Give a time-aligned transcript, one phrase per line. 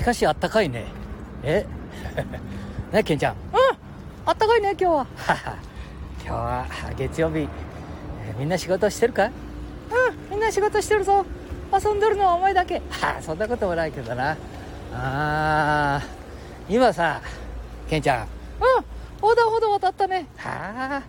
[0.00, 0.86] しかしあったかいね。
[1.42, 1.66] え？
[2.90, 3.34] ねケンちゃん。
[3.34, 3.40] うん。
[4.24, 4.92] あったかいね今日は。
[4.94, 5.04] は
[5.36, 5.56] は
[6.24, 9.32] 今日は月曜日、えーみんな仕事してるかうん
[10.30, 11.26] みんな仕事してるぞ。
[11.70, 12.76] 遊んでるのはお前だけ。
[12.76, 14.38] は あそんなこともないけどな。
[14.94, 16.74] あー。
[16.74, 17.20] 今さ
[17.86, 18.22] ケンちゃん。
[18.22, 18.26] うん
[19.20, 20.24] 横断歩道渡ったね。
[20.38, 21.02] は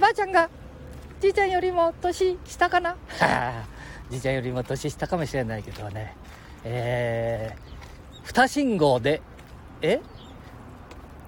[0.00, 0.48] ばあちゃんが
[1.20, 2.90] じいちゃんよりも年下かな。
[2.90, 3.52] あはあ
[4.08, 6.14] じいちゃんよりも年下かもしれないけどね。
[6.62, 7.56] え
[8.26, 9.22] 二信号で
[9.82, 10.00] え？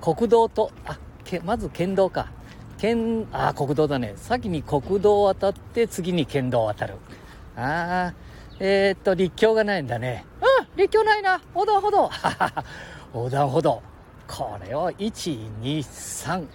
[0.00, 2.32] 国道とあけまず県道か。
[2.76, 4.14] 県あ国道だね。
[4.16, 6.94] 先に国道を渡って次に県道を渡る。
[7.56, 8.14] ああ
[8.58, 10.24] えー、っと立教がないんだね。
[10.40, 11.40] うん立教ないな。
[11.54, 12.10] 横断歩道。
[13.14, 13.80] 横断歩道。
[14.26, 16.46] これを123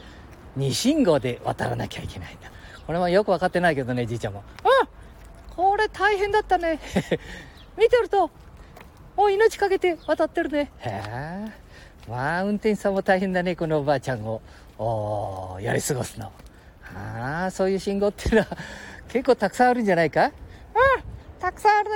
[0.58, 2.52] 2信号で渡らなきゃいけないんだ。
[2.86, 4.44] これはよく分かってないけどねじいちゃんも。
[4.66, 4.88] うん
[5.55, 6.80] これ大変だったね。
[7.78, 8.30] 見てると
[9.16, 10.72] もう命かけて渡ってるね。
[10.79, 11.51] へえ。
[12.10, 14.41] まあ運転手さんも大変だねこのおばあちゃんを。
[14.77, 16.32] おーやり過ごすの。
[16.96, 18.48] ああそういう信号っていうのは
[19.07, 20.26] 結構たくさんあるんじゃないか？
[20.26, 20.32] うん
[21.40, 21.96] たくさんあるね。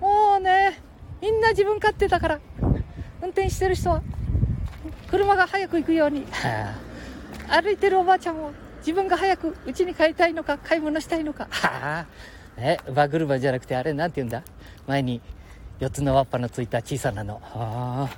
[0.00, 0.80] もうね
[1.20, 2.40] みんな自分勝手だから。
[3.22, 4.02] 運転してる人は
[5.10, 6.26] 車が早く行くように。
[6.30, 6.74] は
[7.48, 11.46] 歩いてるおばあちゃんも自分が早く家に帰りたいのか買い物したいのか。
[11.50, 12.06] あはあ。
[12.56, 14.42] えバグルバじゃなくてあれなんて言うんだ？
[14.86, 15.20] 前に
[15.80, 17.40] 4つの輪っぱのついた小さなの。
[17.54, 18.08] あ。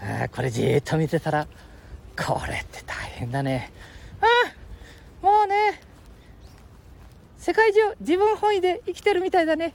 [0.00, 1.46] ーあーこれじーっと見てたら
[2.16, 3.70] これって大変だね。
[5.22, 5.80] うんもうね
[7.38, 9.72] 世界中自分本位で生きてるみたいだね。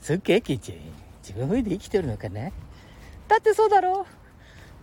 [0.00, 0.80] すっげえキッチン。
[1.22, 2.52] 自分風で生きてるのかね。
[3.28, 4.06] だってそうだろ。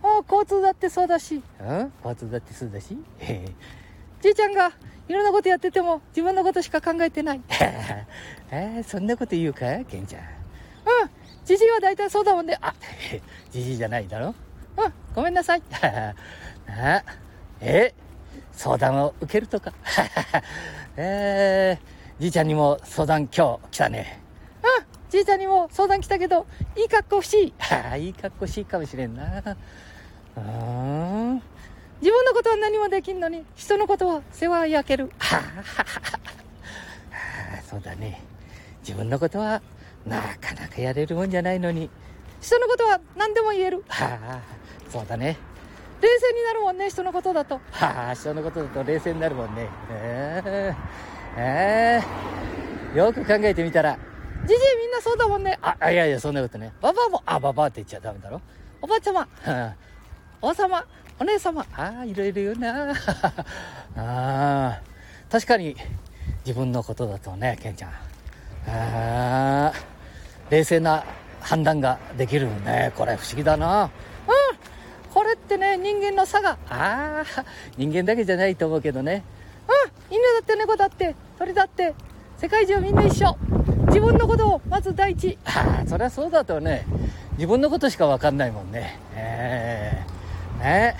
[0.02, 1.42] うもう交通だってそうだし。
[1.60, 1.92] うん？
[2.04, 2.96] 交通だってそうだし？
[3.20, 3.44] へ
[4.22, 4.72] じいちゃんが
[5.08, 7.40] いろんなことやってても自分のことしか考えてない。
[7.48, 8.06] へ
[8.50, 10.22] えーそんなこと言うかケンちゃん
[10.86, 11.10] うん。
[11.44, 12.56] じじいは大体そうだもんね。
[12.60, 12.74] あ
[13.10, 14.34] へ じじいじゃないだろ？
[14.76, 14.92] うん。
[15.14, 15.62] ごめんなさい。
[15.72, 16.14] あ
[17.60, 17.94] え
[18.52, 19.72] 相談を受けるとか。
[20.96, 24.20] えー、じいちゃんにも相談今日来たね。
[24.62, 24.84] うん。
[25.10, 26.46] じいちゃんにも相談来たけど
[26.76, 27.54] いい格好しい。
[27.58, 29.24] はあいい格好しいかもしれんな。
[29.24, 31.42] うーん。
[32.00, 35.10] 自分のことは何もできんのに人のことは世話焼ける。
[37.68, 38.22] そうだね。
[38.80, 39.62] 自分のことは
[40.06, 41.90] なかなかやれるもんじゃないのに。
[42.40, 43.84] 人のことは何でも言える。
[43.88, 44.40] はあ
[44.90, 45.36] そうだね。
[46.00, 47.60] 冷静になるもんね人のことだと。
[47.70, 49.68] はあ人のことだと冷静になるもんね。
[49.90, 50.74] ええ
[51.36, 52.02] え
[52.94, 53.98] えよく考えてみたら。
[54.46, 55.58] じじいみんなそうだもんね。
[55.62, 56.72] ああいやいやそんなことね。
[56.82, 58.42] ババアもあババアって言っちゃダメだろ。
[58.82, 59.26] おばあちゃま。
[59.40, 59.74] は
[60.42, 60.84] 王様
[61.18, 61.64] お姉様。
[61.72, 62.92] ああいろいろ言うな。
[62.92, 62.94] あ
[63.96, 64.80] あ
[65.30, 65.74] 確かに
[66.44, 67.90] 自分のことだとねケンちゃん。
[67.90, 67.94] あ
[69.68, 69.93] あ
[70.50, 71.04] 冷静な
[71.40, 72.92] 判断ができるね。
[72.96, 73.84] これ不思議だな。
[73.84, 73.90] うん。
[75.12, 76.58] これってね人間の差が。
[76.68, 77.44] ああ
[77.76, 79.22] 人間だけじゃないと思うけどね。
[80.10, 80.14] うん。
[80.16, 81.94] 犬だって猫だって鳥だって
[82.38, 83.36] 世界中みんな一緒。
[83.88, 85.38] 自分のことをまず第一。
[85.44, 86.84] ああそりゃそうだとね。
[87.36, 88.98] 自分のことしか分かんないもんね。
[89.14, 90.04] え
[90.60, 90.96] えね。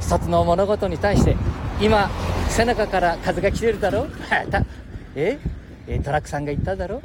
[0.00, 1.36] 一つの物事に対して
[1.80, 2.10] 今
[2.48, 4.06] 背中から風が来てるだろ？
[4.50, 4.64] た
[5.16, 5.38] え？
[5.86, 7.00] えトラックさんが言っただろ？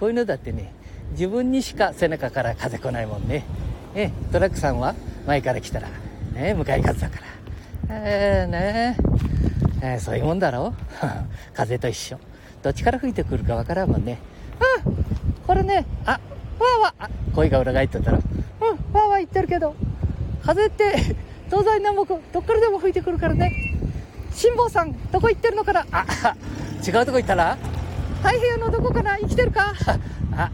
[0.00, 0.72] こういうのだってね
[1.14, 3.44] 自分にしか背中から風来ないもんね。
[3.94, 4.94] えトラックさんは？
[5.26, 5.88] 前から来たら。
[6.34, 7.20] ね向かい風だか
[7.88, 7.96] ら。
[7.96, 8.96] ええね。
[9.82, 10.74] ええそういうもんだろ？
[11.54, 12.18] 風と一緒。
[12.62, 14.18] どっちから吹いてくるかわからんもんね。
[14.84, 15.04] うん
[15.46, 15.84] これね。
[16.04, 18.18] あわーわあ声が裏返っとったろ。
[18.60, 19.74] うんわーわー言ってるけど。
[20.44, 20.84] 風って
[21.48, 23.52] 東西南北どっからでも吹いてくるからね。
[24.32, 25.86] 辛坊さんどこ行ってるのかな？
[25.92, 26.04] あ
[26.86, 27.56] 違うとこ行ったら？
[28.22, 29.16] 太平洋のどこかな？
[29.18, 29.72] 生きてるか？
[30.36, 30.50] あ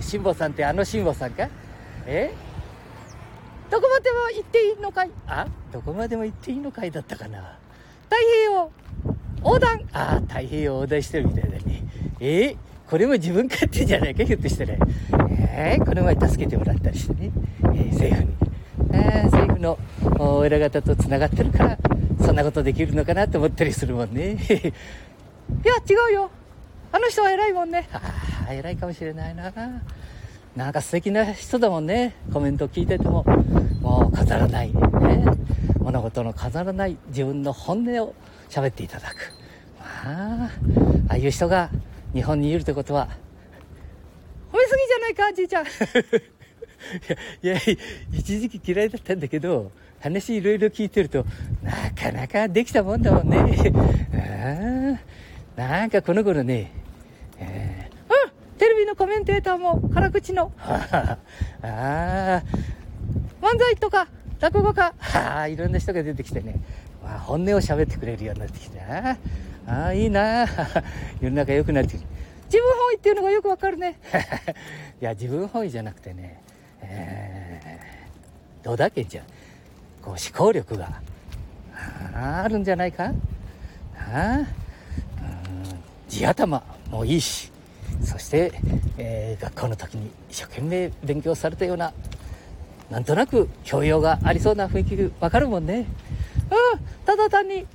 [0.00, 1.48] 辛坊さんってあの辛坊さんか？
[2.06, 2.32] え？
[3.70, 5.10] どこまでも行っていいのかい？
[5.26, 5.46] あ？
[5.72, 7.58] どこまでも行っていいのかいだったかな？
[8.04, 8.70] 太平洋
[9.38, 9.80] 横断。
[9.92, 11.84] あ太平洋横断してるみたいだね。
[12.20, 12.56] え？
[12.88, 14.24] これも自分勝手じゃないか？
[14.24, 14.78] ひょっとしてね
[15.54, 17.30] えーこの前助けてもらったりしてね、
[17.62, 18.36] えー政府に、
[18.92, 19.78] えー政府の
[20.18, 21.78] お偉方とつながってるから
[22.20, 24.32] そんなことできるのかなと思ったりするもんね。
[24.32, 24.36] い
[25.66, 26.30] や違うよ。
[26.92, 27.88] あの人は偉いもんね
[28.48, 29.52] あ偉いかもしれないな。
[30.56, 32.14] なんか素敵な人だもんね。
[32.32, 33.24] コメント聞いてても。
[33.80, 35.24] もう飾らないね。
[35.78, 36.96] 物事の飾らない。
[37.08, 38.14] 自分の本音を
[38.48, 39.32] 喋っていただく。
[39.78, 40.50] まあ
[41.08, 41.70] ああいう人が
[42.12, 43.08] 日本にいるってことは。
[44.52, 45.64] 褒めすぎじゃないかじいちゃん。
[47.42, 47.76] いやいや
[48.12, 51.24] 一時期嫌いだったんだけど話いろいろ聞いてると
[51.62, 53.72] なかなかできたもんだもんね。
[55.56, 56.72] あなんかこの頃ね、
[57.38, 57.90] え
[58.92, 60.52] のコメンテーターも辛口の。
[60.60, 61.18] あ
[61.62, 62.42] あ
[63.40, 64.06] 漫才とか
[64.38, 64.94] 落語家。
[65.14, 66.56] ああいろんな人が出てきてね、
[67.02, 69.16] まあ、本音を喋ってくれるようになってきてあ
[69.66, 70.46] ああいいな。
[71.20, 72.06] 世の中良くなってきて
[72.44, 73.98] 自分本位っていうのがよくわかるね。
[75.00, 76.42] いや自分本位じゃなくてね、
[76.82, 79.22] えー、どうだっけんちゃ。
[79.22, 79.24] ん
[80.02, 81.00] こう思考力が。
[82.14, 83.04] ああるんじゃないか。
[83.04, 83.10] あ
[83.96, 84.46] あうん
[86.08, 87.51] 地頭もいいし
[88.04, 88.52] そして、
[88.98, 91.92] えー学校の時に一生懸命勉強されたような
[92.90, 95.86] なんとなく教養がありそうな雰囲気がわかるもんね。
[96.50, 97.66] うんただ単に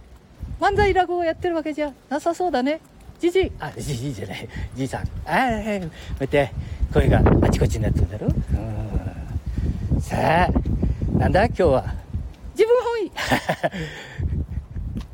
[0.59, 2.79] 漫才落語をやってるわけじゃなさそうだね。
[3.19, 3.51] じじい。
[3.59, 4.47] あじじいじゃない。
[4.75, 5.01] じいさん。
[5.01, 5.07] ああ
[5.49, 5.71] こう
[6.19, 6.51] やって
[6.93, 8.27] 声があちこちになってるだろ。
[9.93, 10.01] うん。
[10.01, 10.49] さあ
[11.17, 11.93] なんだ今日は。
[12.53, 13.11] 自分本位。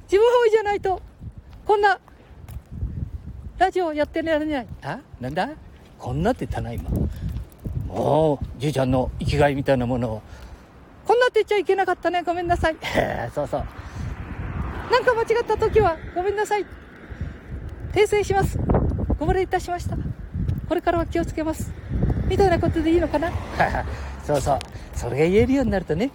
[0.06, 1.02] 自分本位じゃないと
[1.66, 1.98] こんな
[3.58, 4.68] ラジオやってられない。
[4.84, 5.50] あなんだ？
[6.00, 6.90] こんなって言ったな今。
[7.88, 10.22] もうじいちゃんの生きがいみたいなものを。
[11.06, 12.24] こんなって言っちゃいけなかったね。
[12.24, 12.76] ごめんなさい。
[13.34, 13.66] そうそう。
[14.92, 16.66] なんか間違った時はごめんなさい。
[17.94, 18.58] 訂正します。
[19.20, 19.96] ご無礼いたしました。
[20.68, 21.72] これからは気をつけます。
[22.28, 23.32] みたいなことでいいのかな？
[24.26, 24.60] そうそう。
[24.94, 26.10] それが言えるようになるとね、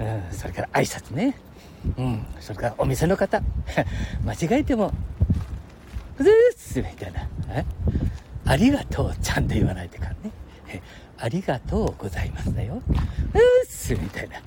[0.00, 1.36] うん、それから挨拶ね。
[1.98, 3.42] うんそれからお店の方。
[4.24, 4.92] 間違えても
[6.18, 7.26] 「うずっす」みたいな
[8.46, 10.30] 「ありがとう」ちゃんと言わないといかんね
[11.18, 12.74] ありがとうございますだよ。
[12.74, 14.40] うっすみたいな。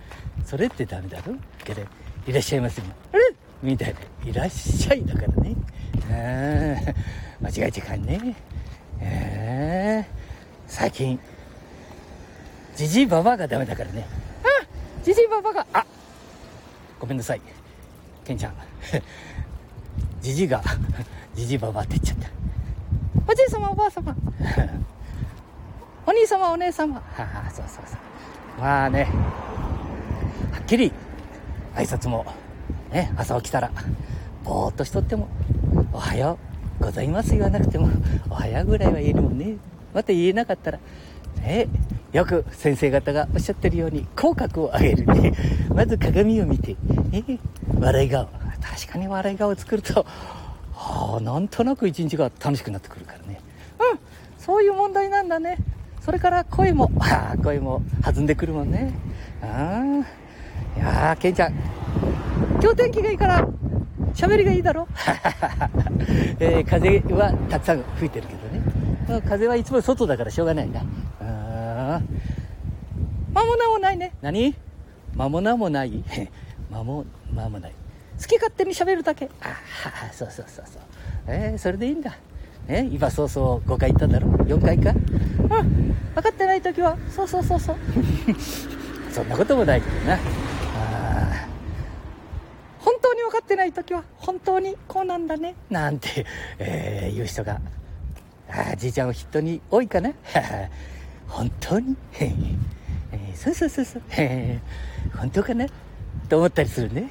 [0.46, 1.36] それってダメだろ？
[1.64, 1.82] けど、
[2.28, 2.82] いらっしゃいませ。
[2.82, 3.34] あれ
[3.64, 4.30] みたいな。
[4.30, 5.56] いらっしゃいだからね。
[6.12, 6.94] あ
[7.42, 8.36] 間違えちゃいかんね。
[10.68, 11.20] 最近、
[12.76, 14.06] じじいばばがダメだからね。
[14.44, 14.48] あ
[15.04, 15.86] じじいばばがあ
[17.00, 17.42] ごめんなさい。
[18.26, 18.56] ケンちゃん。
[20.22, 20.62] じじいが、
[21.38, 22.30] じじいばばあって言っちゃった。
[23.32, 24.16] おじい様おばあ様
[26.08, 27.04] お兄様お姉様は
[27.48, 27.98] あ、そうそうそう。
[28.60, 29.04] まあね、
[30.52, 30.92] はっきり
[31.76, 32.26] 挨拶も、
[32.92, 33.70] ね、朝起きたら、
[34.44, 35.28] ぼーっとしとっても、
[35.94, 36.40] おはよ
[36.82, 37.88] うございます言わなくても、
[38.32, 39.58] おはようぐらいは言えるもんね。
[39.94, 40.80] また言えなかったら、
[41.42, 41.68] ね、
[42.14, 45.34] よく先生方がおっしゃってるように、口角を上げるね。
[45.70, 46.76] まず鏡を見て、
[47.12, 47.24] ね、
[47.80, 48.26] 笑い顔。
[48.26, 50.04] 確かに笑い顔を作ると、
[50.78, 53.42] はあ、なんとなく一日が楽しくなってくるからね。
[53.80, 54.00] うん
[54.38, 55.58] そういう問題なんだね
[56.00, 58.94] それから声も ああ、声も弾んでくるもんね。
[59.42, 60.80] ああ。
[60.80, 61.54] いやー、ケンちゃん。
[62.62, 63.48] 今日天気がいいから
[64.14, 64.88] 喋りがいいだろ
[66.40, 68.62] えー風はたくさん吹いてるけどね。
[69.10, 70.82] まあ風はいつも外だからしょうがないな。
[71.22, 74.56] あー間もなもないね何？
[75.16, 76.04] 間もなもない？
[76.72, 77.74] 間も、間もない。
[78.20, 79.50] 好き勝手に喋るだけあ
[80.10, 80.82] あ、そうそうそうそう。
[81.28, 82.18] えーそれでいいんだ。
[82.68, 84.90] ね、今そうそう5回行ったんだろ ?4 回か？
[84.92, 84.94] う
[85.64, 87.78] ん分かってない時はそうそうそうそう
[89.12, 90.14] そんなこともないけどな。
[90.16, 91.48] あ
[92.80, 96.26] 本当に分かってない時は本当にこうなんだねーなんて、
[96.60, 97.60] えー言う人が、
[98.50, 100.12] あーじいちゃんはきっとに多いかな？
[101.30, 102.58] 本当に、えー
[103.36, 105.68] そうそうそうそう、えー本当かな？
[106.28, 107.10] と思ったりするね。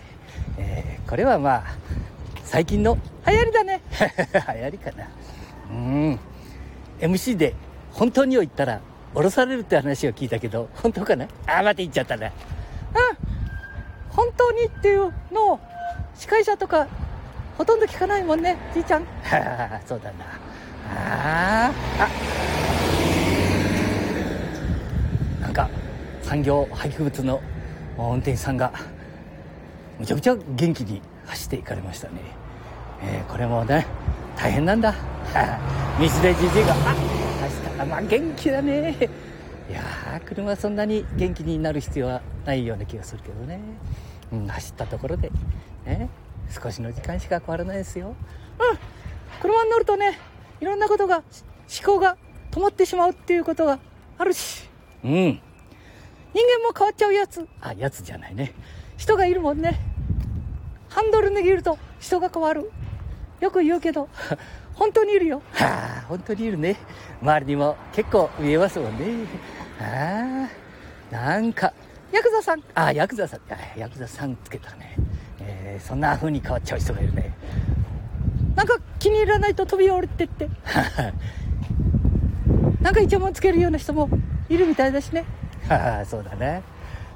[0.59, 1.65] えーこれはまあ、
[2.45, 3.81] 最近の流行りだね
[4.55, 5.09] 流行りかな。
[5.71, 6.19] うん。
[7.01, 7.55] MC で
[7.93, 8.81] 本当にを言ったら
[9.15, 11.27] 降ろされるって話を聞いたけど、本当かな？
[11.47, 12.27] あー、また言っちゃったな。
[12.27, 12.33] うん
[14.11, 15.61] 本当にっていうのを
[16.15, 16.87] 司会者とか
[17.59, 19.07] ほとんど聞かないもんねじいちゃんは
[19.75, 20.25] あ、 そうだな。
[20.89, 22.09] あーあ。
[25.43, 25.69] なんか、
[26.23, 27.41] 産業廃棄物の
[27.99, 28.73] 運転手さんが、
[29.99, 32.15] むちゃくちゃ元気に走っていかれましたね。
[33.03, 33.87] えーこれもね、
[34.37, 34.93] 大変なんだ。
[34.93, 34.97] は
[35.35, 35.59] あ
[35.99, 37.83] 道でじじいが、あ走った。
[37.83, 38.97] あまあ元気だね。
[39.69, 43.61] いやー、車はそんなに元気になる必要はないような気がするけどね。
[44.33, 45.31] うん、走ったところで、
[45.85, 46.09] ね、
[46.51, 48.09] 少しの時間しか変わらないですよ。
[48.09, 48.15] うん
[49.41, 50.19] 車に乗るとね
[50.61, 51.23] いろんなことが
[51.69, 52.17] し思考が
[52.51, 53.79] 止まってしまうっていうことが
[54.19, 54.69] あるし
[55.05, 55.11] うん。
[55.13, 55.41] 人
[56.63, 58.53] 間も変わっちゃうやつあ、やつじゃないね。
[58.97, 59.79] 人がいるもんね
[60.97, 62.73] ハンドル握ると人が変わる
[63.41, 64.09] よく言うけど
[64.73, 65.67] 本当にいるよ は
[65.99, 66.77] あ、本当にいるね。
[67.21, 69.27] 周りにも結構見えますもんね。
[69.79, 70.49] あ
[71.13, 71.75] あ、なんか、
[72.13, 74.95] ヤクザさんあ、ヤクザさん、あヤクザさんつけたらね、
[75.41, 77.31] えーそんな風に変わっちゃう人がいるね。
[78.55, 80.49] なんか気に入らないと飛び降りてって
[82.81, 84.09] なんかイチャモンつけるような人も
[84.49, 85.27] いるみたいだしね
[85.69, 86.63] はあ、そうだね。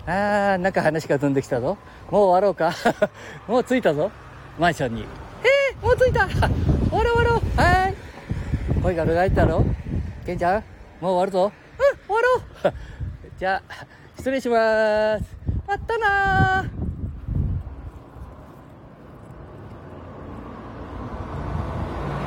[0.07, 1.76] ああ、なんか話が飛んできたぞ。
[2.11, 2.73] もう終わろうか。
[3.47, 4.11] もう着いたぞ。
[4.59, 5.07] マンションに。
[5.42, 6.28] えー、もう着いた
[6.90, 9.64] 終わろう終わろうはーい声が裏返ったろ
[10.26, 10.64] ケンちゃん
[11.00, 12.75] もう終わるぞうん終わろう
[13.38, 15.25] じゃあ失礼します
[15.66, 16.79] まったなー